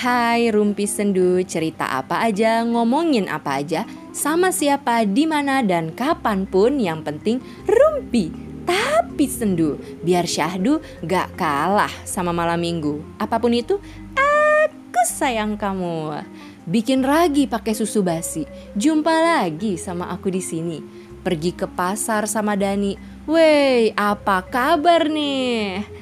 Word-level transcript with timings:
Hai 0.00 0.48
Rumpi 0.48 0.88
Sendu, 0.88 1.44
cerita 1.44 1.84
apa 1.84 2.24
aja, 2.24 2.64
ngomongin 2.64 3.28
apa 3.28 3.60
aja, 3.60 3.84
sama 4.16 4.48
siapa, 4.48 5.04
di 5.04 5.28
mana 5.28 5.60
dan 5.60 5.92
kapan 5.92 6.48
pun 6.48 6.80
yang 6.80 7.04
penting 7.04 7.36
Rumpi 7.68 8.32
tapi 8.64 9.28
sendu 9.28 9.76
biar 10.00 10.24
syahdu 10.24 10.80
gak 11.04 11.36
kalah 11.36 11.92
sama 12.08 12.32
malam 12.32 12.56
minggu. 12.56 13.04
Apa 13.20 13.36
pun 13.36 13.52
itu, 13.52 13.76
aku 14.16 15.02
sayang 15.04 15.60
kamu. 15.60 16.24
Bikin 16.64 17.04
ragi 17.04 17.44
pakai 17.44 17.76
susu 17.76 18.00
basi. 18.00 18.48
Jumpa 18.72 19.12
lagi 19.12 19.76
sama 19.76 20.08
aku 20.08 20.32
di 20.32 20.40
sini. 20.40 20.80
Pergi 21.20 21.52
ke 21.52 21.68
pasar 21.68 22.24
sama 22.24 22.56
Dani. 22.56 22.96
Wey, 23.28 23.92
apa 23.92 24.48
kabar 24.48 25.12
nih? 25.12 25.99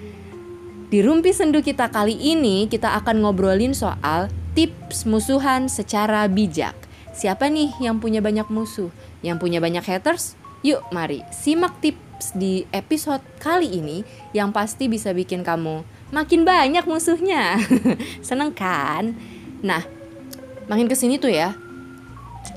Di 0.89 1.05
Rumpi 1.05 1.37
Sendu 1.37 1.61
kita 1.61 1.93
kali 1.93 2.17
ini 2.17 2.65
kita 2.65 2.97
akan 2.97 3.21
ngobrolin 3.21 3.77
soal 3.77 4.33
tips 4.57 5.05
musuhan 5.05 5.69
secara 5.69 6.25
bijak. 6.33 6.73
Siapa 7.13 7.53
nih 7.53 7.77
yang 7.77 8.01
punya 8.01 8.25
banyak 8.25 8.49
musuh? 8.49 8.89
Yang 9.21 9.37
punya 9.37 9.61
banyak 9.61 9.85
haters? 9.85 10.33
Yuk 10.65 10.81
mari 10.89 11.21
simak 11.29 11.77
tips 11.85 12.33
di 12.33 12.65
episode 12.73 13.21
kali 13.37 13.69
ini 13.69 14.01
yang 14.33 14.49
pasti 14.49 14.89
bisa 14.89 15.13
bikin 15.13 15.45
kamu 15.45 15.85
makin 16.09 16.49
banyak 16.49 16.89
musuhnya. 16.89 17.61
Seneng 18.25 18.57
kan? 18.57 19.13
Nah, 19.61 19.85
makin 20.73 20.89
ke 20.89 20.97
sini 20.97 21.21
tuh 21.21 21.29
ya, 21.29 21.53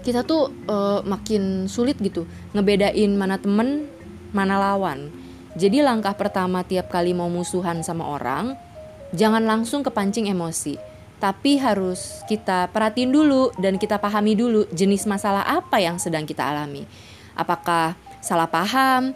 kita 0.08 0.24
tuh 0.24 0.56
uh, 0.72 1.04
makin 1.04 1.68
sulit 1.68 2.00
gitu 2.00 2.24
ngebedain 2.56 3.12
mana 3.12 3.36
temen, 3.36 3.92
mana 4.32 4.56
lawan 4.56 5.12
jadi 5.52 5.84
langkah 5.84 6.16
pertama 6.16 6.64
tiap 6.64 6.88
kali 6.88 7.12
mau 7.12 7.28
musuhan 7.28 7.84
sama 7.84 8.08
orang, 8.08 8.56
jangan 9.12 9.44
langsung 9.44 9.84
kepancing 9.84 10.32
emosi. 10.32 10.80
Tapi 11.22 11.62
harus 11.62 12.26
kita 12.26 12.72
perhatiin 12.74 13.14
dulu 13.14 13.54
dan 13.62 13.78
kita 13.78 14.02
pahami 14.02 14.34
dulu 14.34 14.66
jenis 14.74 15.06
masalah 15.06 15.46
apa 15.46 15.78
yang 15.78 16.02
sedang 16.02 16.26
kita 16.26 16.42
alami. 16.42 16.88
Apakah 17.38 17.94
salah 18.24 18.50
paham, 18.50 19.14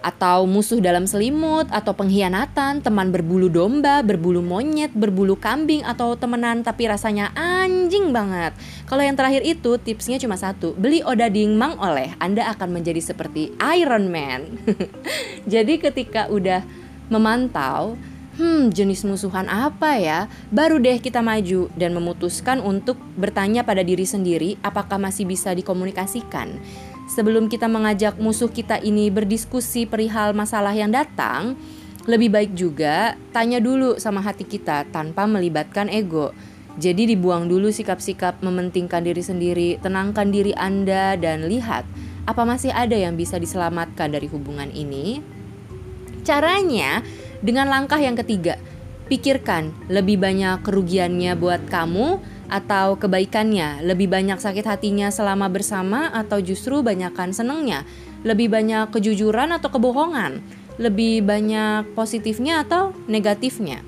atau 0.00 0.48
musuh 0.48 0.80
dalam 0.80 1.04
selimut 1.04 1.68
atau 1.68 1.92
pengkhianatan, 1.92 2.80
teman 2.80 3.12
berbulu 3.12 3.52
domba, 3.52 4.00
berbulu 4.00 4.40
monyet, 4.40 4.92
berbulu 4.96 5.36
kambing 5.36 5.84
atau 5.84 6.16
temenan 6.16 6.64
tapi 6.64 6.88
rasanya 6.88 7.32
anjing 7.36 8.12
banget. 8.12 8.56
Kalau 8.88 9.04
yang 9.04 9.16
terakhir 9.16 9.44
itu 9.44 9.76
tipsnya 9.76 10.16
cuma 10.16 10.40
satu, 10.40 10.72
beli 10.74 11.04
odading 11.04 11.54
mang 11.54 11.76
oleh, 11.78 12.16
Anda 12.18 12.48
akan 12.56 12.80
menjadi 12.80 13.00
seperti 13.04 13.52
Iron 13.76 14.08
Man. 14.08 14.60
Jadi 15.52 15.76
ketika 15.78 16.26
udah 16.32 16.64
memantau, 17.12 18.00
hmm 18.40 18.72
jenis 18.72 19.04
musuhan 19.04 19.52
apa 19.52 20.00
ya, 20.00 20.20
baru 20.48 20.80
deh 20.80 20.96
kita 20.96 21.20
maju 21.20 21.68
dan 21.76 21.92
memutuskan 21.92 22.64
untuk 22.64 22.96
bertanya 23.20 23.68
pada 23.68 23.84
diri 23.84 24.08
sendiri 24.08 24.56
apakah 24.64 24.96
masih 24.96 25.28
bisa 25.28 25.52
dikomunikasikan 25.52 26.56
sebelum 27.10 27.50
kita 27.50 27.66
mengajak 27.66 28.16
musuh 28.22 28.46
kita 28.46 28.78
ini 28.78 29.10
berdiskusi 29.10 29.90
perihal 29.90 30.30
masalah 30.30 30.70
yang 30.70 30.94
datang, 30.94 31.58
lebih 32.06 32.30
baik 32.30 32.52
juga 32.54 33.18
tanya 33.34 33.58
dulu 33.58 33.98
sama 33.98 34.22
hati 34.22 34.46
kita 34.46 34.86
tanpa 34.94 35.26
melibatkan 35.26 35.90
ego. 35.90 36.30
Jadi 36.78 37.10
dibuang 37.12 37.50
dulu 37.50 37.74
sikap-sikap 37.74 38.40
mementingkan 38.46 39.02
diri 39.02 39.20
sendiri, 39.20 39.70
tenangkan 39.82 40.30
diri 40.30 40.54
Anda 40.54 41.18
dan 41.18 41.50
lihat 41.50 41.84
apa 42.24 42.42
masih 42.46 42.70
ada 42.70 42.94
yang 42.94 43.18
bisa 43.18 43.36
diselamatkan 43.36 44.14
dari 44.14 44.30
hubungan 44.30 44.70
ini. 44.70 45.18
Caranya 46.22 47.02
dengan 47.42 47.66
langkah 47.66 47.98
yang 47.98 48.14
ketiga, 48.14 48.54
pikirkan 49.10 49.74
lebih 49.90 50.22
banyak 50.22 50.62
kerugiannya 50.62 51.34
buat 51.34 51.66
kamu 51.66 52.22
atau 52.50 52.98
kebaikannya? 52.98 53.86
Lebih 53.86 54.10
banyak 54.10 54.42
sakit 54.42 54.66
hatinya 54.66 55.08
selama 55.14 55.46
bersama 55.46 56.10
atau 56.10 56.42
justru 56.42 56.82
banyakkan 56.82 57.30
senengnya? 57.30 57.86
Lebih 58.26 58.50
banyak 58.50 58.90
kejujuran 58.90 59.54
atau 59.54 59.70
kebohongan? 59.70 60.42
Lebih 60.76 61.22
banyak 61.24 61.94
positifnya 61.94 62.66
atau 62.66 62.92
negatifnya? 63.06 63.80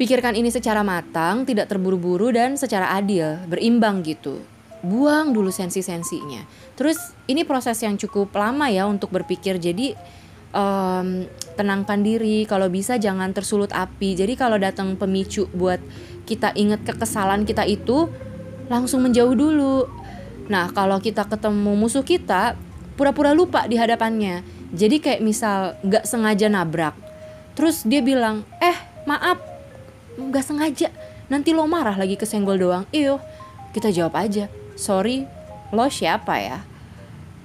Pikirkan 0.00 0.34
ini 0.34 0.48
secara 0.48 0.80
matang, 0.80 1.44
tidak 1.44 1.68
terburu-buru 1.68 2.32
dan 2.32 2.56
secara 2.56 2.96
adil, 2.96 3.38
berimbang 3.46 4.00
gitu. 4.02 4.40
Buang 4.82 5.30
dulu 5.30 5.52
sensi-sensinya. 5.52 6.42
Terus 6.74 6.98
ini 7.30 7.46
proses 7.46 7.78
yang 7.84 7.94
cukup 8.00 8.34
lama 8.34 8.66
ya 8.66 8.88
untuk 8.88 9.14
berpikir. 9.14 9.60
Jadi 9.60 9.94
um, 10.56 11.28
tenangkan 11.54 12.00
diri. 12.00 12.44
Kalau 12.48 12.66
bisa 12.66 12.96
jangan 12.96 13.30
tersulut 13.30 13.72
api. 13.72 14.16
Jadi 14.16 14.34
kalau 14.34 14.56
datang 14.60 14.94
pemicu 14.96 15.48
buat 15.52 15.78
kita 16.32 16.56
ingat 16.56 16.80
kekesalan 16.88 17.44
kita 17.44 17.68
itu 17.68 18.08
langsung 18.72 19.04
menjauh 19.04 19.36
dulu. 19.36 19.84
Nah, 20.48 20.72
kalau 20.72 20.96
kita 20.96 21.28
ketemu 21.28 21.76
musuh 21.76 22.00
kita, 22.00 22.56
pura-pura 22.96 23.36
lupa 23.36 23.68
di 23.68 23.76
hadapannya. 23.76 24.40
Jadi 24.72 24.96
kayak 25.04 25.20
misal 25.20 25.76
nggak 25.84 26.08
sengaja 26.08 26.48
nabrak. 26.48 26.96
Terus 27.52 27.84
dia 27.84 28.00
bilang, 28.00 28.48
eh 28.64 28.76
maaf, 29.04 29.36
nggak 30.16 30.44
sengaja. 30.44 30.88
Nanti 31.28 31.52
lo 31.52 31.68
marah 31.68 32.00
lagi 32.00 32.16
kesenggol 32.16 32.56
doang. 32.56 32.84
Iyo, 32.88 33.20
kita 33.76 33.92
jawab 33.92 34.16
aja, 34.16 34.48
sorry, 34.72 35.28
lo 35.68 35.84
siapa 35.92 36.40
ya? 36.40 36.58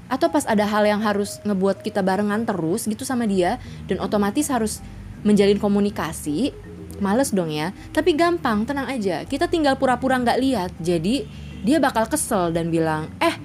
Atau 0.08 0.32
pas 0.32 0.48
ada 0.48 0.64
hal 0.64 0.88
yang 0.88 1.04
harus 1.04 1.44
ngebuat 1.44 1.84
kita 1.84 2.00
barengan 2.00 2.48
terus 2.48 2.88
gitu 2.88 3.04
sama 3.04 3.28
dia 3.28 3.60
dan 3.92 4.00
otomatis 4.00 4.48
harus 4.48 4.80
menjalin 5.28 5.60
komunikasi, 5.60 6.56
males 7.00 7.34
dong 7.34 7.52
ya. 7.52 7.74
Tapi 7.92 8.14
gampang 8.18 8.68
tenang 8.68 8.90
aja. 8.90 9.24
Kita 9.24 9.50
tinggal 9.50 9.76
pura-pura 9.76 10.18
nggak 10.20 10.40
lihat. 10.42 10.72
Jadi 10.82 11.28
dia 11.62 11.82
bakal 11.82 12.06
kesel 12.08 12.54
dan 12.54 12.70
bilang 12.70 13.10
eh 13.18 13.36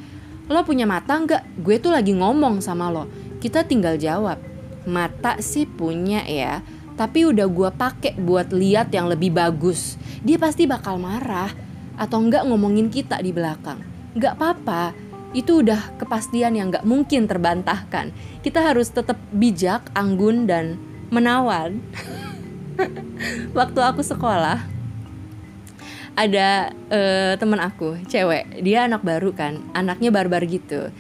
lo 0.51 0.63
punya 0.67 0.85
mata 0.85 1.17
nggak? 1.17 1.63
Gue 1.65 1.81
tuh 1.81 1.95
lagi 1.95 2.13
ngomong 2.13 2.61
sama 2.61 2.93
lo. 2.93 3.09
Kita 3.39 3.65
tinggal 3.65 3.99
jawab 3.99 4.39
mata 4.83 5.39
sih 5.39 5.63
punya 5.63 6.27
ya 6.27 6.59
tapi 6.93 7.25
udah 7.25 7.49
gue 7.49 7.71
pakai 7.73 8.15
buat 8.21 8.53
lihat 8.53 8.93
yang 8.93 9.09
lebih 9.09 9.33
bagus. 9.33 9.97
Dia 10.23 10.37
pasti 10.37 10.69
bakal 10.69 11.01
marah 11.01 11.51
atau 11.97 12.21
nggak 12.21 12.47
ngomongin 12.47 12.93
kita 12.93 13.19
di 13.21 13.33
belakang. 13.33 13.81
Nggak 14.13 14.35
apa-apa 14.39 14.93
itu 15.33 15.65
udah 15.65 15.97
kepastian 15.97 16.55
yang 16.55 16.69
nggak 16.69 16.85
mungkin 16.85 17.25
terbantahkan. 17.25 18.13
Kita 18.45 18.61
harus 18.61 18.93
tetap 18.93 19.17
bijak 19.33 19.89
anggun 19.97 20.45
dan 20.45 20.77
menawan 21.09 21.81
waktu 23.59 23.81
aku 23.81 24.01
sekolah 24.01 24.59
ada 26.13 26.73
uh, 26.93 27.35
temen 27.41 27.61
aku 27.61 27.97
cewek. 28.05 28.61
Dia 28.61 28.85
anak 28.85 29.01
baru 29.05 29.33
kan 29.33 29.65
anaknya 29.73 30.13
barbar 30.13 30.45
gitu. 30.45 30.93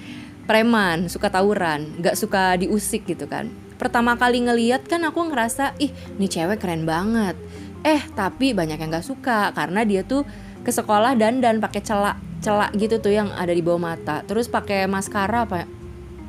Preman 0.48 1.06
suka 1.12 1.28
tawuran 1.28 2.00
nggak 2.00 2.16
suka 2.16 2.56
diusik 2.56 3.04
gitu 3.04 3.28
kan. 3.28 3.52
Pertama 3.76 4.16
kali 4.16 4.40
ngeliat 4.46 4.86
kan 4.88 5.04
aku 5.04 5.26
ngerasa 5.28 5.76
ih 5.82 5.92
nih 6.16 6.30
cewek 6.30 6.58
keren 6.62 6.88
banget. 6.88 7.36
Eh 7.84 8.00
tapi 8.16 8.56
banyak 8.56 8.78
yang 8.78 8.90
nggak 8.90 9.06
suka 9.06 9.52
karena 9.52 9.84
dia 9.84 10.06
tuh 10.06 10.24
ke 10.62 10.70
sekolah 10.70 11.18
dan 11.18 11.42
pakai 11.58 11.82
celak 11.82 12.16
celak 12.42 12.74
gitu 12.74 12.98
tuh 12.98 13.12
yang 13.14 13.28
ada 13.36 13.52
di 13.52 13.60
bawah 13.60 13.92
mata. 13.92 14.24
Terus 14.24 14.48
pakai 14.48 14.88
maskara 14.88 15.44
apa 15.44 15.68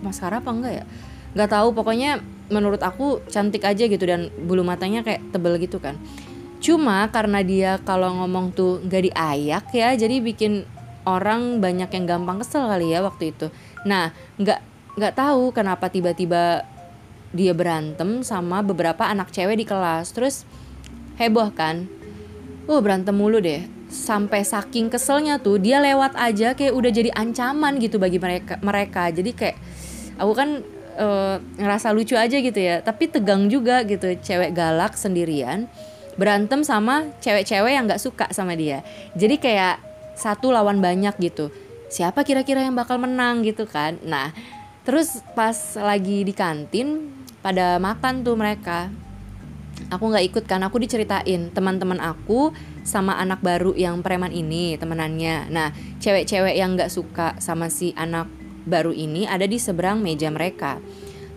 maskara 0.03 0.43
apa 0.43 0.49
enggak 0.51 0.73
ya? 0.83 0.85
Nggak 1.33 1.49
tahu 1.49 1.67
pokoknya 1.73 2.21
menurut 2.51 2.81
aku 2.83 3.23
cantik 3.31 3.63
aja 3.63 3.87
gitu 3.87 4.03
dan 4.03 4.27
bulu 4.43 4.65
matanya 4.65 5.05
kayak 5.05 5.23
tebel 5.31 5.55
gitu 5.61 5.79
kan. 5.79 5.95
Cuma 6.63 7.11
karena 7.11 7.43
dia 7.43 7.71
kalau 7.83 8.23
ngomong 8.23 8.55
tuh 8.55 8.79
gak 8.87 9.03
diayak 9.11 9.65
ya 9.75 9.95
jadi 9.99 10.23
bikin 10.23 10.63
orang 11.03 11.59
banyak 11.59 11.91
yang 11.91 12.05
gampang 12.07 12.39
kesel 12.39 12.67
kali 12.67 12.91
ya 12.91 13.03
waktu 13.03 13.35
itu. 13.35 13.51
Nah 13.83 14.15
nggak 14.39 14.59
nggak 14.95 15.13
tahu 15.15 15.51
kenapa 15.51 15.91
tiba-tiba 15.91 16.63
dia 17.33 17.51
berantem 17.51 18.21
sama 18.21 18.61
beberapa 18.61 19.03
anak 19.09 19.33
cewek 19.33 19.59
di 19.59 19.65
kelas. 19.67 20.15
Terus 20.15 20.47
heboh 21.19 21.51
kan? 21.51 21.91
Oh 22.69 22.79
berantem 22.79 23.15
mulu 23.15 23.43
deh. 23.43 23.67
Sampai 23.91 24.41
saking 24.41 24.89
keselnya 24.89 25.37
tuh 25.37 25.59
dia 25.59 25.77
lewat 25.83 26.17
aja 26.17 26.57
kayak 26.57 26.73
udah 26.73 26.91
jadi 26.93 27.11
ancaman 27.13 27.77
gitu 27.83 27.99
bagi 27.99 28.17
mereka 28.17 28.57
mereka. 28.63 29.11
Jadi 29.11 29.31
kayak 29.35 29.57
aku 30.17 30.33
kan 30.33 30.63
uh, 30.97 31.37
ngerasa 31.59 31.93
lucu 31.93 32.17
aja 32.17 32.37
gitu 32.39 32.59
ya. 32.59 32.81
Tapi 32.81 33.09
tegang 33.09 33.49
juga 33.49 33.81
gitu 33.83 34.13
cewek 34.19 34.53
galak 34.53 34.97
sendirian 34.97 35.69
berantem 36.13 36.61
sama 36.61 37.09
cewek-cewek 37.21 37.73
yang 37.73 37.89
nggak 37.89 38.01
suka 38.01 38.29
sama 38.29 38.53
dia. 38.53 38.85
Jadi 39.17 39.41
kayak 39.41 39.81
satu 40.13 40.53
lawan 40.53 40.77
banyak 40.81 41.17
gitu. 41.17 41.49
Siapa 41.89 42.25
kira-kira 42.25 42.61
yang 42.65 42.77
bakal 42.77 43.01
menang 43.01 43.41
gitu 43.45 43.65
kan? 43.65 43.97
Nah 44.05 44.33
terus 44.83 45.21
pas 45.33 45.55
lagi 45.79 46.21
di 46.25 46.33
kantin 46.35 47.09
pada 47.41 47.81
makan 47.81 48.21
tuh 48.21 48.37
mereka. 48.37 48.89
Aku 49.89 50.09
nggak 50.09 50.25
ikut 50.29 50.43
kan 50.45 50.61
aku 50.61 50.77
diceritain 50.77 51.49
teman-teman 51.49 51.97
aku 51.97 52.53
sama 52.85 53.17
anak 53.17 53.41
baru 53.41 53.73
yang 53.73 54.05
preman 54.05 54.29
ini 54.29 54.77
temenannya. 54.77 55.49
Nah 55.49 55.73
cewek-cewek 55.97 56.53
yang 56.53 56.77
nggak 56.77 56.93
suka 56.93 57.37
sama 57.41 57.73
si 57.73 57.89
anak 57.97 58.42
baru 58.63 58.91
ini 58.95 59.27
ada 59.27 59.43
di 59.47 59.59
seberang 59.59 59.99
meja 59.99 60.31
mereka. 60.31 60.79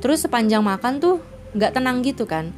Terus 0.03 0.23
sepanjang 0.23 0.63
makan 0.63 1.03
tuh 1.03 1.17
nggak 1.57 1.73
tenang 1.75 2.03
gitu 2.05 2.27
kan. 2.29 2.53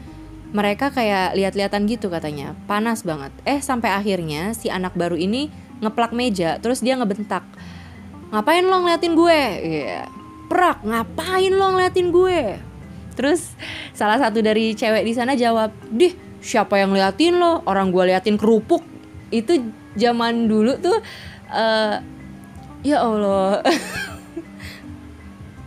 mereka 0.49 0.89
kayak 0.89 1.37
lihat-lihatan 1.37 1.85
gitu 1.85 2.09
katanya. 2.09 2.57
Panas 2.65 3.05
banget. 3.05 3.29
Eh 3.45 3.61
sampai 3.61 3.93
akhirnya 3.93 4.57
si 4.57 4.73
anak 4.73 4.97
baru 4.97 5.13
ini 5.13 5.53
ngeplak 5.85 6.17
meja 6.17 6.57
terus 6.57 6.81
dia 6.81 6.97
ngebentak. 6.97 7.45
Ngapain 8.33 8.65
lo 8.65 8.81
ngeliatin 8.81 9.13
gue? 9.13 9.41
Yeah. 9.61 10.09
prak 10.49 10.81
ngapain 10.81 11.53
lo 11.53 11.77
ngeliatin 11.77 12.09
gue? 12.09 12.57
Terus 13.13 13.53
salah 13.93 14.17
satu 14.17 14.41
dari 14.41 14.73
cewek 14.73 15.05
di 15.05 15.13
sana 15.13 15.37
jawab 15.37 15.69
dih 15.93 16.17
siapa 16.41 16.81
yang 16.81 16.97
ngeliatin 16.97 17.37
lo? 17.37 17.61
Orang 17.69 17.93
gue 17.93 18.09
liatin 18.09 18.41
kerupuk. 18.41 18.81
Itu 19.29 19.69
zaman 20.01 20.49
dulu 20.49 20.81
tuh 20.81 20.97
uh, 21.53 22.01
ya 22.87 23.03
allah 23.03 23.61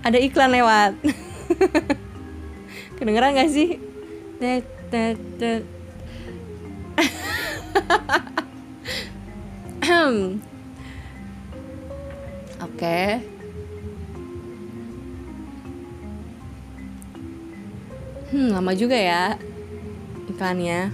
ada 0.02 0.18
iklan 0.18 0.52
lewat 0.54 0.98
kedengeran 2.98 3.38
gak 3.38 3.52
sih 3.54 3.78
tet 4.42 4.66
tet 4.90 5.18
tet 5.38 5.64
Oke. 12.82 13.22
Hmm, 18.34 18.50
lama 18.58 18.74
juga 18.74 18.98
ya 18.98 19.38
iklannya. 20.26 20.90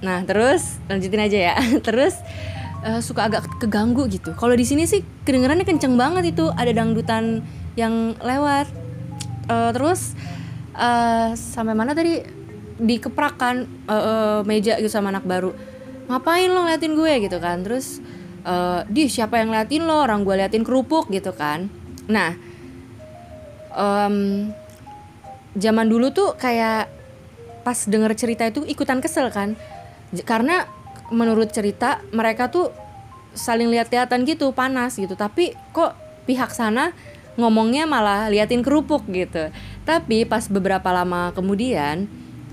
Nah, 0.00 0.22
terus 0.22 0.78
lanjutin 0.86 1.18
aja 1.18 1.38
ya. 1.50 1.54
terus 1.86 2.14
uh, 2.84 3.00
suka 3.00 3.28
agak 3.28 3.46
keganggu 3.60 4.08
gitu. 4.08 4.32
Kalau 4.36 4.54
di 4.56 4.64
sini 4.64 4.84
sih 4.88 5.04
kedengerannya 5.24 5.64
kenceng 5.64 5.94
banget 5.96 6.36
itu. 6.36 6.48
Ada 6.52 6.72
dangdutan 6.72 7.44
yang 7.76 8.16
lewat. 8.20 8.68
Uh, 9.50 9.70
terus 9.74 10.14
uh, 10.76 11.34
sampai 11.36 11.74
mana 11.76 11.92
tadi? 11.92 12.22
Dikeprakan 12.80 13.68
uh, 13.88 13.92
uh, 13.92 14.38
meja 14.48 14.80
gitu 14.80 14.88
sama 14.88 15.12
anak 15.12 15.28
baru. 15.28 15.52
Ngapain 16.08 16.48
lo 16.48 16.64
ngeliatin 16.64 16.96
gue 16.96 17.12
gitu 17.28 17.38
kan? 17.38 17.60
Terus 17.60 18.00
uh, 18.48 18.82
di 18.88 19.06
siapa 19.06 19.36
yang 19.36 19.52
ngeliatin 19.52 19.84
lo? 19.84 20.00
Orang 20.00 20.24
gue 20.24 20.34
liatin 20.40 20.64
kerupuk 20.64 21.12
gitu 21.12 21.36
kan. 21.36 21.68
Nah 22.08 22.32
um, 23.76 24.48
zaman 25.54 25.86
dulu 25.86 26.08
tuh 26.10 26.34
kayak 26.40 26.88
pas 27.60 27.76
denger 27.76 28.16
cerita 28.16 28.48
itu 28.48 28.64
ikutan 28.64 29.04
kesel 29.04 29.28
kan. 29.28 29.54
Karena 30.24 30.64
menurut 31.10 31.50
cerita 31.50 32.00
mereka 32.14 32.48
tuh 32.48 32.70
saling 33.34 33.70
lihat-lihatan 33.70 34.26
gitu 34.26 34.50
panas 34.54 34.98
gitu. 34.98 35.14
Tapi 35.14 35.54
kok 35.74 35.94
pihak 36.26 36.50
sana 36.54 36.94
ngomongnya 37.38 37.86
malah 37.86 38.30
liatin 38.30 38.62
kerupuk 38.62 39.06
gitu. 39.10 39.50
Tapi 39.86 40.26
pas 40.26 40.46
beberapa 40.46 40.90
lama 40.90 41.34
kemudian 41.34 42.06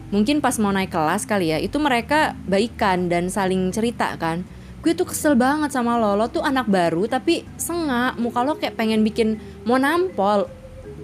mungkin 0.07 0.39
pas 0.39 0.55
mau 0.55 0.71
naik 0.71 0.95
kelas 0.95 1.27
kali 1.27 1.51
ya 1.51 1.59
itu 1.59 1.75
mereka 1.83 2.31
baikan 2.47 3.09
dan 3.09 3.29
saling 3.29 3.69
cerita 3.73 4.15
kan. 4.15 4.45
Gue 4.85 4.93
tuh 4.93 5.09
kesel 5.09 5.33
banget 5.35 5.73
sama 5.73 5.97
lo. 5.97 6.15
Lo 6.15 6.29
tuh 6.29 6.45
anak 6.45 6.69
baru 6.69 7.09
tapi 7.09 7.43
sengak. 7.57 8.15
Muka 8.21 8.45
lo 8.45 8.55
kayak 8.55 8.77
pengen 8.77 9.01
bikin 9.03 9.41
mau 9.65 9.81
nampol. 9.81 10.47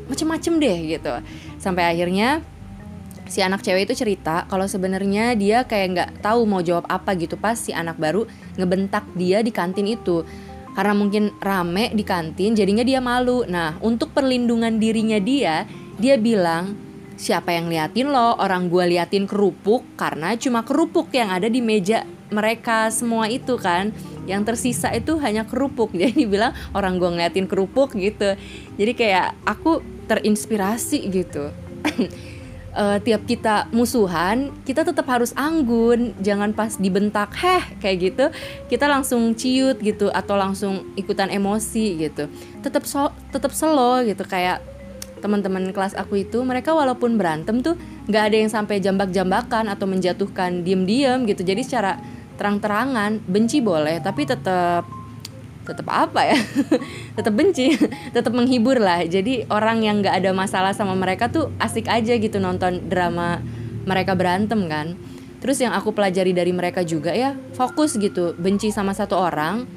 Macem-macem 0.07 0.61
deh 0.61 0.77
gitu. 0.95 1.13
Sampai 1.57 1.89
akhirnya 1.89 2.45
si 3.33 3.41
anak 3.41 3.65
cewek 3.65 3.89
itu 3.89 4.05
cerita 4.05 4.45
kalau 4.45 4.69
sebenarnya 4.69 5.33
dia 5.33 5.65
kayak 5.65 5.87
nggak 5.97 6.09
tahu 6.21 6.45
mau 6.45 6.61
jawab 6.61 6.85
apa 6.85 7.17
gitu 7.17 7.33
pas 7.33 7.57
si 7.57 7.73
anak 7.73 7.97
baru 7.97 8.29
ngebentak 8.61 9.09
dia 9.17 9.41
di 9.41 9.49
kantin 9.49 9.89
itu. 9.89 10.21
Karena 10.77 10.93
mungkin 10.93 11.33
rame 11.41 11.89
di 11.97 12.05
kantin 12.05 12.53
jadinya 12.53 12.85
dia 12.85 13.01
malu. 13.01 13.41
Nah 13.49 13.81
untuk 13.81 14.13
perlindungan 14.13 14.77
dirinya 14.77 15.17
dia 15.17 15.65
dia 15.97 16.13
bilang 16.21 16.77
siapa 17.17 17.57
yang 17.57 17.73
liatin 17.73 18.13
lo? 18.13 18.37
Orang 18.37 18.69
gue 18.69 18.85
liatin 18.93 19.25
kerupuk 19.25 19.81
karena 19.97 20.37
cuma 20.37 20.61
kerupuk 20.61 21.09
yang 21.09 21.33
ada 21.33 21.49
di 21.49 21.57
meja 21.65 22.05
mereka 22.29 22.93
semua 22.93 23.33
itu 23.33 23.57
kan. 23.57 23.89
Yang 24.29 24.53
tersisa 24.53 24.93
itu 24.93 25.17
hanya 25.17 25.49
kerupuk. 25.49 25.89
Jadi 25.97 26.29
bilang 26.29 26.53
orang 26.77 27.01
gue 27.01 27.09
ngeliatin 27.09 27.49
kerupuk 27.49 27.97
gitu. 27.97 28.37
Jadi 28.77 28.91
kayak 28.93 29.33
aku 29.41 29.81
terinspirasi 30.05 30.99
gitu 31.09 31.49
uh, 32.73 32.97
tiap 33.01 33.23
kita 33.25 33.69
musuhan 33.71 34.51
kita 34.67 34.83
tetap 34.83 35.05
harus 35.09 35.31
anggun. 35.37 36.13
Jangan 36.19 36.51
pas 36.51 36.75
dibentak 36.75 37.33
heh 37.37 37.63
kayak 37.79 37.97
gitu. 38.01 38.25
Kita 38.69 38.89
langsung 38.89 39.33
ciut 39.37 39.79
gitu 39.79 40.09
atau 40.09 40.35
langsung 40.35 40.93
ikutan 40.97 41.29
emosi 41.29 42.09
gitu. 42.09 42.27
Tetap 42.65 42.83
so 42.85 43.13
tetap 43.31 43.53
slow 43.53 44.03
gitu. 44.03 44.25
Kayak 44.25 44.61
teman-teman 45.23 45.71
kelas 45.71 45.95
aku 45.95 46.27
itu 46.27 46.43
mereka 46.43 46.75
walaupun 46.75 47.15
berantem 47.15 47.63
tuh 47.63 47.79
nggak 48.11 48.23
ada 48.27 48.35
yang 48.35 48.51
sampai 48.51 48.83
jambak-jambakan 48.83 49.71
atau 49.71 49.87
menjatuhkan 49.87 50.67
diem-diem 50.67 51.23
gitu. 51.29 51.47
Jadi 51.47 51.61
secara 51.63 51.95
terang-terangan 52.35 53.21
benci 53.29 53.61
boleh 53.61 54.01
tapi 54.01 54.25
tetap 54.25 55.02
tetap 55.63 55.87
apa 55.89 56.27
ya? 56.27 56.39
Tetap 57.17 57.33
benci 57.33 57.73
tetap 58.15 58.35
menghibur 58.35 58.77
lah. 58.77 59.03
Jadi 59.07 59.47
orang 59.47 59.81
yang 59.81 60.03
nggak 60.03 60.19
ada 60.19 60.31
masalah 60.35 60.75
sama 60.75 60.93
mereka 60.93 61.31
tuh 61.31 61.49
asik 61.57 61.87
aja 61.87 62.19
gitu 62.19 62.37
nonton 62.37 62.91
drama 62.91 63.39
mereka 63.87 64.13
berantem 64.13 64.67
kan. 64.67 64.99
Terus 65.39 65.59
yang 65.59 65.75
aku 65.75 65.91
pelajari 65.91 66.31
dari 66.31 66.55
mereka 66.55 66.83
juga 66.87 67.11
ya 67.11 67.35
fokus 67.55 67.99
gitu 67.99 68.31
benci 68.39 68.71
sama 68.71 68.95
satu 68.95 69.19
orang 69.19 69.67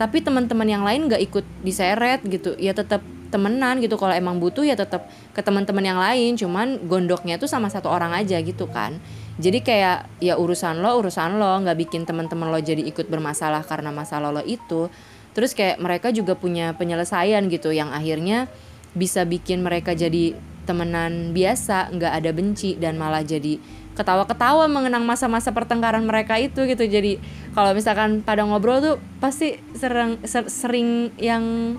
tapi 0.00 0.24
teman-teman 0.24 0.64
yang 0.64 0.80
lain 0.80 1.12
nggak 1.12 1.20
ikut 1.28 1.44
diseret 1.60 2.24
gitu. 2.24 2.56
Ya 2.56 2.72
tetap 2.72 3.04
temenan 3.30 3.78
gitu 3.78 3.94
kalau 3.94 4.12
emang 4.12 4.42
butuh 4.42 4.66
ya 4.66 4.74
tetap 4.74 5.06
ke 5.32 5.40
teman-teman 5.40 5.84
yang 5.86 6.00
lain 6.02 6.34
cuman 6.34 6.82
gondoknya 6.90 7.38
tuh 7.38 7.46
sama 7.46 7.70
satu 7.70 7.86
orang 7.88 8.12
aja 8.12 8.36
gitu 8.42 8.66
kan. 8.68 8.98
Jadi 9.40 9.64
kayak 9.64 10.20
ya 10.20 10.36
urusan 10.36 10.84
lo 10.84 11.00
urusan 11.00 11.40
lo 11.40 11.64
nggak 11.64 11.78
bikin 11.88 12.04
teman-teman 12.04 12.52
lo 12.52 12.58
jadi 12.60 12.82
ikut 12.84 13.08
bermasalah 13.08 13.64
karena 13.64 13.88
masalah 13.94 14.34
lo 14.34 14.42
itu 14.44 14.90
terus 15.32 15.54
kayak 15.54 15.78
mereka 15.78 16.10
juga 16.10 16.34
punya 16.34 16.74
penyelesaian 16.74 17.46
gitu 17.46 17.70
yang 17.70 17.94
akhirnya 17.94 18.50
bisa 18.94 19.22
bikin 19.22 19.62
mereka 19.62 19.94
jadi 19.94 20.34
temenan 20.66 21.34
biasa 21.34 21.90
nggak 21.94 22.12
ada 22.22 22.30
benci 22.30 22.78
dan 22.78 22.98
malah 22.98 23.22
jadi 23.26 23.58
ketawa-ketawa 24.00 24.70
mengenang 24.70 25.04
masa-masa 25.04 25.50
pertengkaran 25.50 26.06
mereka 26.06 26.38
itu 26.38 26.64
gitu. 26.64 26.86
Jadi 26.86 27.20
kalau 27.52 27.74
misalkan 27.74 28.22
pada 28.24 28.46
ngobrol 28.46 28.80
tuh 28.80 28.96
pasti 29.18 29.58
sering 29.76 30.22
ser, 30.24 30.46
sering 30.48 31.12
yang 31.18 31.76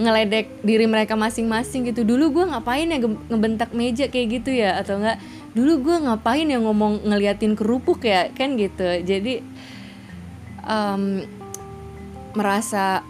ngeledek 0.00 0.64
diri 0.64 0.88
mereka 0.88 1.14
masing-masing 1.14 1.86
gitu. 1.92 2.02
Dulu 2.02 2.42
gue 2.42 2.44
ngapain 2.50 2.88
ya 2.88 2.98
ngebentak 3.04 3.70
meja 3.76 4.08
kayak 4.08 4.40
gitu 4.40 4.50
ya 4.50 4.80
atau 4.80 4.96
enggak 4.98 5.20
dulu 5.52 5.92
gue 5.92 5.96
ngapain 6.08 6.48
ya 6.48 6.58
ngomong 6.58 7.04
ngeliatin 7.04 7.54
kerupuk 7.54 8.02
ya 8.02 8.32
kan 8.32 8.56
gitu. 8.56 9.04
Jadi 9.04 9.44
um, 10.64 11.22
merasa 12.34 13.02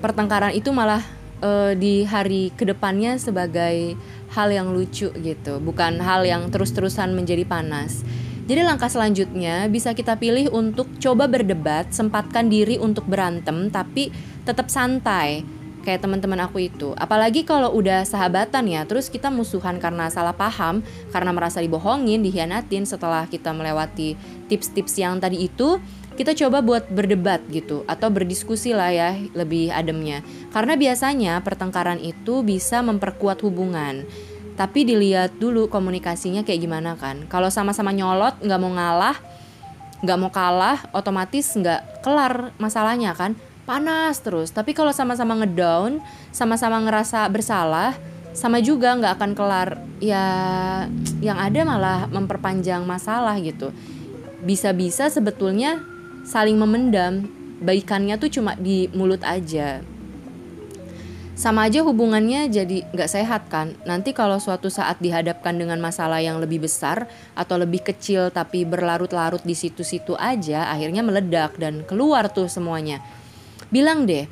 pertengkaran 0.00 0.54
itu 0.56 0.72
malah 0.72 1.02
uh, 1.44 1.72
di 1.76 2.04
hari 2.06 2.54
ke 2.54 2.64
depannya 2.64 3.16
sebagai 3.20 3.96
hal 4.30 4.48
yang 4.54 4.70
lucu 4.70 5.10
gitu, 5.10 5.58
bukan 5.58 5.98
hal 5.98 6.22
yang 6.22 6.48
terus-terusan 6.48 7.12
menjadi 7.12 7.42
panas. 7.44 8.06
Jadi 8.50 8.66
langkah 8.66 8.90
selanjutnya 8.90 9.70
bisa 9.70 9.94
kita 9.94 10.18
pilih 10.18 10.50
untuk 10.50 10.90
coba 10.98 11.30
berdebat, 11.30 11.94
sempatkan 11.94 12.50
diri 12.50 12.82
untuk 12.82 13.06
berantem 13.06 13.70
tapi 13.70 14.10
tetap 14.42 14.66
santai 14.66 15.46
kayak 15.80 16.04
teman-teman 16.04 16.44
aku 16.44 16.68
itu. 16.68 16.92
Apalagi 16.96 17.42
kalau 17.46 17.72
udah 17.72 18.04
sahabatan 18.04 18.68
ya, 18.68 18.84
terus 18.84 19.08
kita 19.08 19.32
musuhan 19.32 19.80
karena 19.80 20.12
salah 20.12 20.36
paham, 20.36 20.84
karena 21.08 21.32
merasa 21.32 21.62
dibohongin, 21.64 22.20
dihianatin 22.20 22.84
setelah 22.84 23.24
kita 23.26 23.50
melewati 23.54 24.14
tips-tips 24.52 25.00
yang 25.00 25.18
tadi 25.18 25.48
itu, 25.48 25.80
kita 26.18 26.36
coba 26.36 26.60
buat 26.60 26.84
berdebat 26.90 27.40
gitu 27.48 27.86
atau 27.86 28.12
berdiskusi 28.12 28.74
lah 28.74 28.90
ya 28.92 29.10
lebih 29.32 29.70
ademnya. 29.70 30.20
Karena 30.50 30.74
biasanya 30.74 31.40
pertengkaran 31.40 32.02
itu 32.02 32.42
bisa 32.42 32.82
memperkuat 32.82 33.40
hubungan. 33.46 34.04
Tapi 34.58 34.84
dilihat 34.84 35.40
dulu 35.40 35.72
komunikasinya 35.72 36.44
kayak 36.44 36.60
gimana 36.60 36.92
kan. 36.98 37.24
Kalau 37.32 37.48
sama-sama 37.48 37.94
nyolot 37.96 38.36
nggak 38.44 38.60
mau 38.60 38.72
ngalah 38.74 39.16
nggak 40.00 40.16
mau 40.16 40.32
kalah 40.32 40.80
otomatis 40.96 41.56
nggak 41.56 42.04
kelar 42.04 42.52
masalahnya 42.60 43.16
kan. 43.16 43.38
Panas 43.64 44.18
terus. 44.20 44.50
Tapi 44.50 44.74
kalau 44.74 44.90
sama-sama 44.90 45.38
ngedown 45.40 46.02
sama-sama 46.34 46.82
ngerasa 46.84 47.24
bersalah 47.30 47.94
sama 48.36 48.60
juga 48.60 48.92
nggak 48.98 49.14
akan 49.16 49.32
kelar. 49.32 49.68
Ya 50.02 50.24
yang 51.24 51.40
ada 51.40 51.64
malah 51.64 52.00
memperpanjang 52.12 52.84
masalah 52.84 53.40
gitu. 53.40 53.72
Bisa-bisa 54.44 55.08
sebetulnya 55.08 55.80
saling 56.24 56.56
memendam 56.56 57.28
baikannya 57.60 58.16
tuh 58.16 58.32
cuma 58.32 58.56
di 58.56 58.88
mulut 58.96 59.20
aja. 59.22 59.84
Sama 61.40 61.72
aja 61.72 61.80
hubungannya 61.80 62.52
jadi 62.52 62.84
nggak 62.92 63.08
sehat 63.08 63.48
kan? 63.48 63.72
Nanti 63.88 64.12
kalau 64.12 64.36
suatu 64.36 64.68
saat 64.68 65.00
dihadapkan 65.00 65.56
dengan 65.56 65.80
masalah 65.80 66.20
yang 66.20 66.36
lebih 66.36 66.68
besar 66.68 67.08
atau 67.32 67.56
lebih 67.56 67.80
kecil 67.80 68.28
tapi 68.28 68.68
berlarut-larut 68.68 69.40
di 69.40 69.56
situ-situ 69.56 70.12
aja 70.20 70.68
akhirnya 70.68 71.00
meledak 71.00 71.56
dan 71.56 71.80
keluar 71.88 72.28
tuh 72.28 72.44
semuanya. 72.44 73.00
Bilang 73.72 74.04
deh 74.04 74.28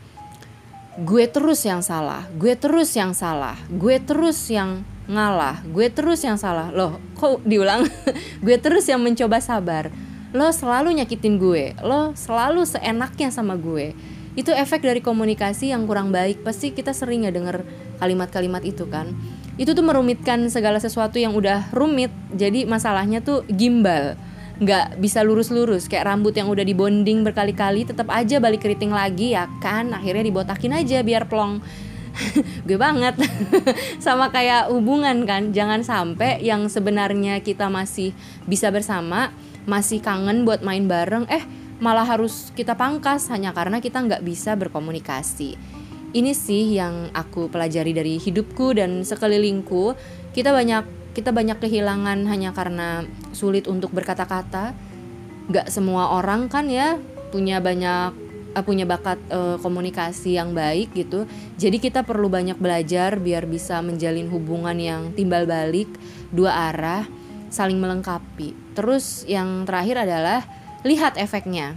gue 0.99 1.25
terus 1.30 1.62
yang 1.62 1.80
salah 1.80 2.26
gue 2.35 2.59
terus 2.59 2.90
yang 2.99 3.14
salah 3.14 3.54
gue 3.71 4.02
terus 4.02 4.50
yang 4.50 4.83
ngalah 5.09 5.64
gue 5.64 5.88
terus 5.88 6.21
yang 6.21 6.37
salah. 6.37 6.68
Loh 6.68 7.00
kok 7.16 7.40
diulang? 7.40 7.88
Gue 8.45 8.61
terus 8.61 8.85
yang 8.85 9.00
mencoba 9.00 9.40
sabar 9.40 9.88
lo 10.37 10.52
selalu 10.52 10.92
nyakitin 11.00 11.40
gue 11.40 11.73
lo 11.80 12.12
selalu 12.12 12.68
seenaknya 12.68 13.32
sama 13.32 13.56
gue. 13.56 13.97
Itu 14.38 14.54
efek 14.54 14.87
dari 14.87 15.02
komunikasi 15.02 15.75
yang 15.75 15.82
kurang 15.90 16.14
baik. 16.14 16.47
Pasti 16.47 16.70
kita 16.70 16.94
sering 16.94 17.26
ya 17.26 17.35
denger 17.35 17.66
kalimat-kalimat 17.99 18.62
itu 18.62 18.87
kan. 18.87 19.11
Itu 19.58 19.75
tuh 19.75 19.82
merumitkan 19.82 20.47
segala 20.47 20.78
sesuatu 20.78 21.18
yang 21.18 21.35
udah 21.35 21.75
rumit. 21.75 22.14
Jadi 22.30 22.62
masalahnya 22.62 23.18
tuh 23.18 23.42
gimbal. 23.50 24.14
Nggak 24.62 25.02
bisa 25.02 25.26
lurus-lurus. 25.26 25.90
Kayak 25.90 26.14
rambut 26.14 26.38
yang 26.38 26.47
udah 26.47 26.62
dibonding 26.62 27.26
berkali-kali 27.26 27.82
tetap 27.82 28.06
aja 28.14 28.38
balik 28.38 28.62
keriting 28.62 28.94
lagi 28.94 29.35
ya 29.35 29.50
kan? 29.58 29.90
Akhirnya 29.90 30.23
dibotakin 30.23 30.70
aja 30.70 31.02
biar 31.02 31.26
plong. 31.26 31.58
Gue 32.68 32.78
banget. 32.78 33.18
Sama 34.04 34.30
kayak 34.30 34.70
hubungan 34.70 35.26
kan. 35.26 35.50
Jangan 35.50 35.82
sampai 35.82 36.38
yang 36.47 36.70
sebenarnya 36.70 37.42
kita 37.42 37.66
masih 37.66 38.14
bisa 38.47 38.70
bersama 38.70 39.35
masih 39.68 40.00
kangen 40.00 40.48
buat 40.48 40.64
main 40.64 40.88
bareng 40.88 41.28
eh 41.28 41.44
malah 41.78 42.08
harus 42.08 42.50
kita 42.56 42.75
pangkas 42.75 43.28
hanya 43.30 43.54
karena 43.54 43.78
kita 43.78 44.00
nggak 44.02 44.25
bisa 44.25 44.56
berkomunikasi. 44.58 45.54
Ini 46.08 46.32
sih 46.32 46.72
yang 46.80 47.12
aku 47.12 47.52
pelajari 47.52 47.92
dari 47.92 48.16
hidupku 48.16 48.72
dan 48.72 49.04
sekelilingku. 49.04 49.92
Kita 50.32 50.56
banyak 50.56 51.12
kita 51.12 51.30
banyak 51.37 51.60
kehilangan 51.60 52.25
hanya 52.26 52.56
karena 52.56 53.04
sulit 53.37 53.68
untuk 53.68 53.92
berkata-kata. 53.92 54.72
Nggak 55.52 55.68
semua 55.68 56.16
orang 56.16 56.48
kan 56.48 56.66
ya 56.72 56.96
punya 57.28 57.60
banyak 57.60 58.16
uh, 58.56 58.64
punya 58.64 58.88
bakat 58.88 59.20
uh, 59.28 59.60
komunikasi 59.60 60.40
yang 60.40 60.56
baik 60.56 60.96
gitu. 60.96 61.28
Jadi 61.60 61.76
kita 61.76 62.02
perlu 62.02 62.32
banyak 62.32 62.56
belajar 62.56 63.20
biar 63.20 63.44
bisa 63.44 63.84
menjalin 63.84 64.32
hubungan 64.32 64.76
yang 64.80 65.02
timbal 65.12 65.44
balik 65.44 65.92
dua 66.32 66.72
arah, 66.72 67.04
saling 67.48 67.80
melengkapi. 67.80 68.54
Terus 68.76 69.24
yang 69.28 69.64
terakhir 69.68 70.04
adalah 70.08 70.44
lihat 70.86 71.18
efeknya. 71.18 71.76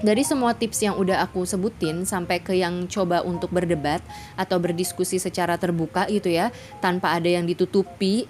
Dari 0.00 0.24
semua 0.24 0.56
tips 0.56 0.80
yang 0.80 0.96
udah 0.96 1.20
aku 1.20 1.44
sebutin 1.44 2.08
sampai 2.08 2.40
ke 2.40 2.56
yang 2.56 2.88
coba 2.88 3.20
untuk 3.20 3.52
berdebat 3.52 4.00
atau 4.32 4.56
berdiskusi 4.56 5.20
secara 5.20 5.60
terbuka 5.60 6.08
gitu 6.08 6.32
ya, 6.32 6.48
tanpa 6.80 7.12
ada 7.12 7.28
yang 7.28 7.44
ditutupi 7.44 8.24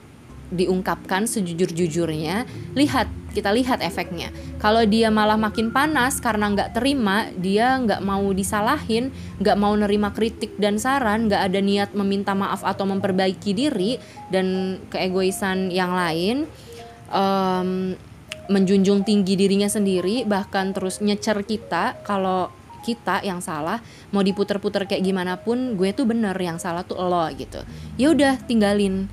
diungkapkan 0.50 1.30
sejujur-jujurnya, 1.30 2.42
lihat 2.74 3.06
kita 3.30 3.54
lihat 3.54 3.80
efeknya. 3.80 4.30
Kalau 4.58 4.82
dia 4.84 5.08
malah 5.08 5.38
makin 5.38 5.70
panas 5.70 6.18
karena 6.18 6.50
nggak 6.50 6.76
terima, 6.76 7.30
dia 7.38 7.78
nggak 7.78 8.02
mau 8.02 8.24
disalahin, 8.34 9.14
nggak 9.40 9.56
mau 9.56 9.72
nerima 9.74 10.10
kritik 10.12 10.58
dan 10.58 10.76
saran, 10.76 11.30
nggak 11.30 11.42
ada 11.50 11.60
niat 11.62 11.90
meminta 11.96 12.34
maaf 12.34 12.66
atau 12.66 12.84
memperbaiki 12.86 13.50
diri 13.54 13.96
dan 14.28 14.78
keegoisan 14.90 15.72
yang 15.72 15.94
lain, 15.94 16.50
um, 17.10 17.94
menjunjung 18.50 19.06
tinggi 19.06 19.38
dirinya 19.38 19.70
sendiri, 19.70 20.26
bahkan 20.26 20.74
terus 20.74 20.98
nyecer 20.98 21.38
kita 21.46 22.02
kalau 22.02 22.50
kita 22.80 23.20
yang 23.20 23.44
salah 23.44 23.78
mau 24.10 24.24
diputer-puter 24.24 24.88
kayak 24.88 25.04
gimana 25.04 25.36
pun 25.36 25.76
gue 25.76 25.92
tuh 25.92 26.08
bener 26.08 26.34
yang 26.40 26.56
salah 26.56 26.80
tuh 26.82 26.96
lo 26.96 27.28
gitu 27.36 27.60
ya 28.00 28.10
udah 28.10 28.40
tinggalin 28.48 29.06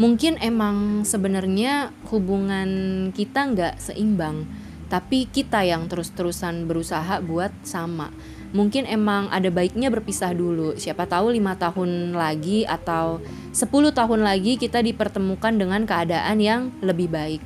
mungkin 0.00 0.40
emang 0.40 1.04
sebenarnya 1.04 1.92
hubungan 2.08 2.70
kita 3.12 3.52
nggak 3.52 3.74
seimbang 3.76 4.48
tapi 4.92 5.24
kita 5.24 5.64
yang 5.64 5.88
terus-terusan 5.88 6.68
berusaha 6.68 7.24
buat 7.24 7.48
sama. 7.64 8.12
Mungkin 8.52 8.84
emang 8.84 9.32
ada 9.32 9.48
baiknya 9.48 9.88
berpisah 9.88 10.36
dulu. 10.36 10.76
Siapa 10.76 11.08
tahu 11.08 11.32
lima 11.32 11.56
tahun 11.56 12.12
lagi 12.12 12.68
atau 12.68 13.24
10 13.56 13.72
tahun 13.96 14.20
lagi 14.20 14.60
kita 14.60 14.84
dipertemukan 14.84 15.56
dengan 15.56 15.88
keadaan 15.88 16.36
yang 16.36 16.68
lebih 16.84 17.08
baik. 17.08 17.40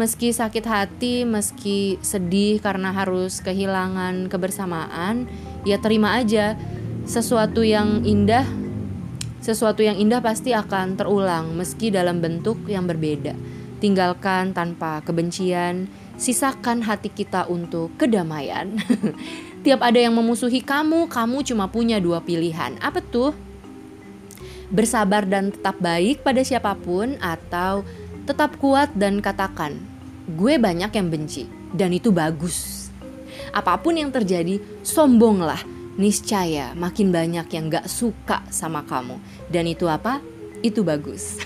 Meski 0.00 0.32
sakit 0.32 0.64
hati 0.64 1.28
meski 1.28 2.00
sedih 2.00 2.64
karena 2.64 2.96
harus 2.96 3.44
kehilangan 3.44 4.32
kebersamaan 4.32 5.28
ya 5.68 5.76
terima 5.76 6.16
aja. 6.16 6.56
Sesuatu 7.04 7.60
yang 7.60 8.08
indah 8.08 8.48
sesuatu 9.40 9.80
yang 9.80 9.96
indah 9.96 10.20
pasti 10.20 10.52
akan 10.52 11.00
terulang 11.00 11.56
meski 11.56 11.88
dalam 11.88 12.20
bentuk 12.20 12.60
yang 12.68 12.84
berbeda. 12.84 13.32
Tinggalkan 13.80 14.52
tanpa 14.52 15.00
kebencian, 15.00 15.88
sisakan 16.20 16.84
hati 16.84 17.08
kita 17.08 17.48
untuk 17.48 17.96
kedamaian. 17.96 18.76
Tiap 19.64 19.80
ada 19.80 19.96
yang 19.96 20.12
memusuhi 20.12 20.60
kamu, 20.60 21.08
kamu 21.08 21.40
cuma 21.48 21.72
punya 21.72 21.96
dua 21.96 22.20
pilihan. 22.20 22.76
Apa 22.84 23.00
tuh? 23.00 23.32
Bersabar 24.68 25.24
dan 25.24 25.50
tetap 25.50 25.80
baik 25.80 26.20
pada 26.20 26.44
siapa 26.44 26.76
pun 26.76 27.16
atau 27.24 27.82
tetap 28.28 28.60
kuat 28.60 28.92
dan 28.92 29.24
katakan, 29.24 29.80
gue 30.36 30.60
banyak 30.60 30.92
yang 30.92 31.08
benci 31.08 31.48
dan 31.72 31.96
itu 31.96 32.12
bagus. 32.12 32.92
Apa 33.50 33.80
pun 33.80 33.96
yang 33.96 34.12
terjadi, 34.12 34.60
sombonglah 34.84 35.79
niscaya 35.98 36.76
makin 36.78 37.10
banyak 37.10 37.46
yang 37.50 37.72
gak 37.72 37.86
suka 37.90 38.44
sama 38.52 38.86
kamu. 38.86 39.18
Dan 39.50 39.66
itu 39.66 39.90
apa? 39.90 40.22
Itu 40.60 40.84
bagus. 40.84 41.40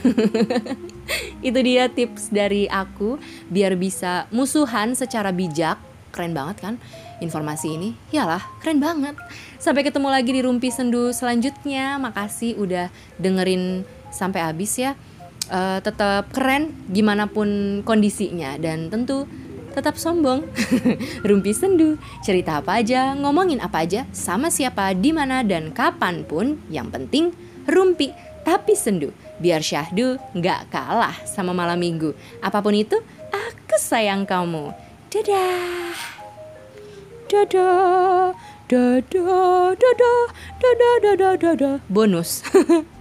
itu 1.46 1.58
dia 1.60 1.86
tips 1.88 2.32
dari 2.32 2.66
aku 2.66 3.20
biar 3.48 3.78
bisa 3.78 4.26
musuhan 4.34 4.92
secara 4.98 5.30
bijak. 5.30 5.78
Keren 6.14 6.30
banget 6.30 6.62
kan 6.62 6.74
informasi 7.18 7.74
ini? 7.74 7.90
Yalah, 8.14 8.42
keren 8.62 8.78
banget. 8.78 9.18
Sampai 9.58 9.82
ketemu 9.82 10.08
lagi 10.10 10.30
di 10.30 10.40
Rumpi 10.42 10.70
Sendu 10.70 11.10
selanjutnya. 11.10 11.98
Makasih 11.98 12.58
udah 12.58 12.86
dengerin 13.18 13.82
sampai 14.14 14.46
habis 14.46 14.78
ya. 14.78 14.94
Uh, 15.44 15.76
tetap 15.84 16.32
keren 16.32 16.72
gimana 16.88 17.28
pun 17.28 17.80
kondisinya 17.84 18.56
dan 18.56 18.88
tentu 18.88 19.28
tetap 19.74 19.98
sombong. 19.98 20.46
Rumpi 21.28 21.50
sendu, 21.50 21.98
cerita 22.22 22.62
apa 22.62 22.78
aja, 22.78 23.18
ngomongin 23.18 23.58
apa 23.58 23.82
aja, 23.82 24.06
sama 24.14 24.54
siapa, 24.54 24.94
di 24.94 25.10
mana 25.10 25.42
dan 25.42 25.74
kapan 25.74 26.22
pun, 26.22 26.62
yang 26.70 26.94
penting 26.94 27.34
rumpi 27.66 28.12
tapi 28.44 28.76
sendu. 28.76 29.10
Biar 29.40 29.64
syahdu 29.64 30.20
nggak 30.36 30.70
kalah 30.70 31.16
sama 31.26 31.50
malam 31.50 31.80
minggu. 31.80 32.14
Apa 32.38 32.60
pun 32.62 32.76
itu, 32.76 33.00
aku 33.32 33.76
sayang 33.80 34.28
kamu. 34.28 34.70
Dadah. 35.10 35.96
Dadah. 37.26 38.36
Dadah, 38.64 39.76
dadah, 39.76 40.24
dadah, 40.56 40.94
dadah, 41.04 41.34
dadah. 41.36 41.74
Bonus. 41.92 42.40